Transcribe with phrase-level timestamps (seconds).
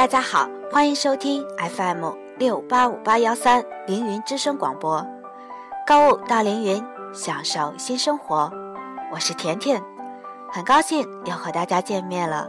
[0.00, 5.06] 大家好，欢迎收听 FM 六八五八幺三凌云之声广播，
[5.86, 6.82] 购物到凌云，
[7.12, 8.50] 享受新生活。
[9.12, 9.82] 我是甜甜，
[10.50, 12.48] 很高兴又和大家见面了。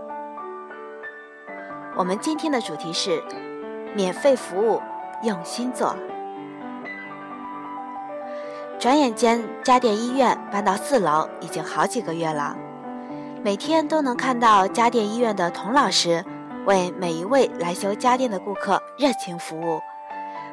[1.98, 3.22] 我们今天的主题是
[3.94, 4.82] 免费服务，
[5.22, 5.94] 用心做。
[8.80, 12.56] 转眼间，家电医院搬到四楼已经好几个月了，
[13.44, 16.24] 每天都能看到家电医院的童老师
[16.66, 19.82] 为每一位来修家电的顾客热情服务，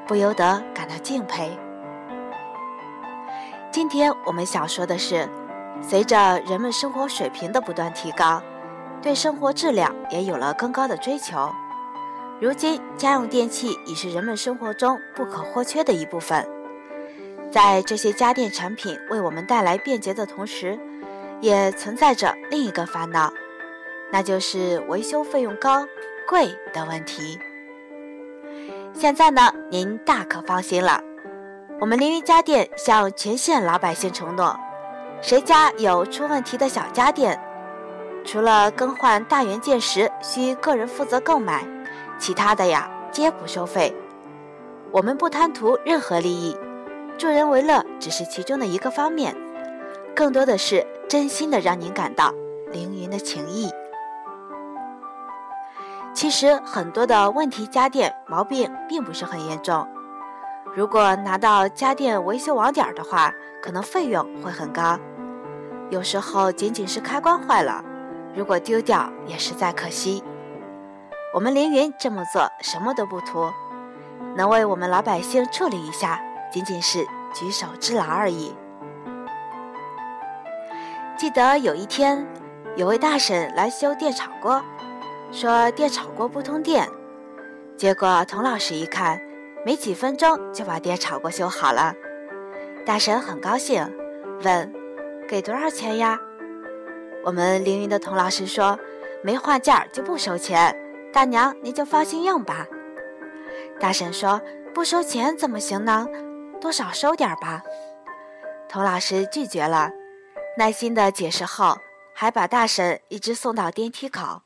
[0.06, 1.50] 不由得感到敬佩。
[3.70, 5.28] 今天我们想说的是，
[5.82, 8.42] 随着人们生活水平的不断提高，
[9.02, 11.50] 对生活质量也有了更高的追求。
[12.40, 16.46] 如今，家用电器已是人们生活中不可或缺的一部分。
[17.50, 20.78] 在这些家电产品为我们带来便捷的同时，
[21.40, 23.32] 也存在着另一个烦恼，
[24.10, 25.86] 那就是维修费用高、
[26.26, 27.38] 贵的问题。
[28.92, 31.00] 现在呢，您大可放心了，
[31.80, 34.58] 我们凌云家电向全县老百姓承诺，
[35.20, 37.38] 谁家有出问题的小家电，
[38.24, 41.64] 除了更换大元件时需个人负责购买，
[42.18, 43.94] 其他的呀皆不收费。
[44.90, 46.56] 我们不贪图任何利益。
[47.18, 49.36] 助人为乐只是其中的一个方面，
[50.14, 52.32] 更多的是真心的让您感到
[52.72, 53.68] 凌云的情谊。
[56.18, 59.86] 其实很多的问题家电毛病并不是很严重，
[60.74, 64.98] 如果拿到家电维修网点的话，可能费用会很高。
[65.90, 67.84] 有时候仅仅是开关坏了，
[68.34, 70.24] 如果丢掉也实在可惜。
[71.32, 73.48] 我们凌云这么做什么都不图，
[74.34, 76.20] 能为我们老百姓处理一下。
[76.50, 78.52] 仅仅是举手之劳而已。
[81.16, 82.26] 记得有一天，
[82.74, 84.60] 有位大婶来修电炒锅，
[85.30, 86.88] 说电炒锅不通电。
[87.76, 89.20] 结果童老师一看，
[89.64, 91.94] 没几分钟就把电炒锅修好了。
[92.84, 93.86] 大婶很高兴，
[94.42, 94.72] 问
[95.28, 96.18] ：“给多少钱呀？”
[97.24, 98.78] 我们凌云的童老师说
[99.22, 100.74] ：“没换件就不收钱，
[101.12, 102.66] 大娘您就放心用吧。”
[103.78, 104.40] 大婶说
[104.74, 106.06] ：“不收钱怎么行呢？”
[106.60, 107.62] 多少收点吧，
[108.68, 109.90] 童老师拒绝了，
[110.56, 111.78] 耐心的解释后，
[112.12, 114.42] 还把大婶一直送到电梯口。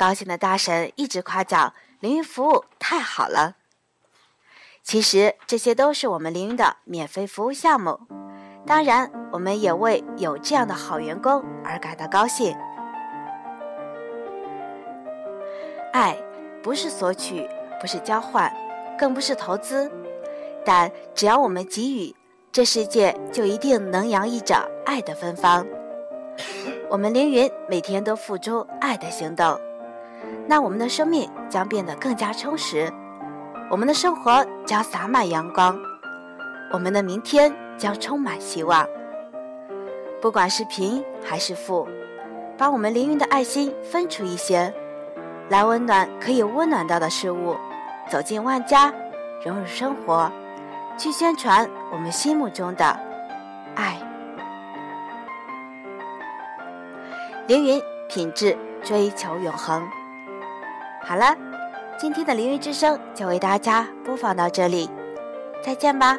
[0.00, 3.56] 高兴的大婶一直夸奖凌云服务太好了。
[4.82, 8.00] 其实这些都是我们凌云的免费服务项目，
[8.66, 12.56] 当然我们也为有这样的好员工而感到高兴。
[15.92, 16.16] 爱
[16.62, 17.46] 不是索取，
[17.78, 18.50] 不是交换，
[18.98, 19.92] 更不是投资。
[20.64, 22.16] 但只要我们给予，
[22.50, 25.66] 这世界就一定能洋溢着爱的芬芳。
[26.88, 29.60] 我们凌云每天都付出爱的行动，
[30.46, 32.92] 那我们的生命将变得更加充实，
[33.70, 35.78] 我们的生活将洒满阳光，
[36.72, 38.86] 我们的明天将充满希望。
[40.20, 41.88] 不管是贫还是富，
[42.58, 44.74] 把我们凌云的爱心分出一些，
[45.48, 47.56] 来温暖可以温暖到的事物，
[48.08, 48.92] 走进万家，
[49.44, 50.30] 融入生活。
[50.98, 52.84] 去宣传我们心目中的
[53.74, 53.96] 爱，
[57.46, 59.88] 凌云品质追求永恒。
[61.10, 61.36] 好了，
[61.98, 64.88] 今天的凌云之声就为大家播放到这里，
[65.60, 66.16] 再见吧。